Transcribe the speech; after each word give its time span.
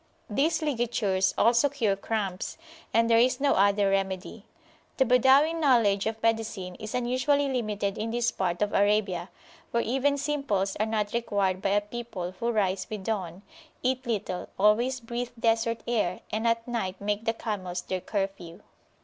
These 0.31 0.63
ligatures 0.63 1.35
also 1.37 1.69
cure 1.69 1.95
crampsand 1.95 3.07
there 3.07 3.19
is 3.19 3.39
no 3.39 3.53
other 3.53 3.91
remedy. 3.91 4.45
The 4.97 5.05
Badawi 5.05 5.53
knowledge 5.53 6.07
of 6.07 6.23
medicine 6.23 6.73
is 6.79 6.95
unusually 6.95 7.47
limited 7.47 7.99
in 7.99 8.09
this 8.09 8.31
part 8.31 8.63
of 8.63 8.73
Arabia, 8.73 9.29
where 9.69 9.83
even 9.83 10.17
simples 10.17 10.75
are 10.77 10.87
not 10.87 11.13
required 11.13 11.61
by 11.61 11.69
a 11.69 11.81
people 11.81 12.31
who 12.39 12.49
rise 12.51 12.87
with 12.89 13.03
dawn, 13.03 13.43
eat 13.83 14.07
little, 14.07 14.49
always 14.57 14.99
breathe 14.99 15.29
Desert 15.39 15.81
air, 15.87 16.21
and 16.31 16.47
at 16.47 16.67
night 16.67 16.99
make 16.99 17.25
the 17.25 17.33
camels 17.33 17.83
their 17.83 18.01
curfew. 18.01 18.61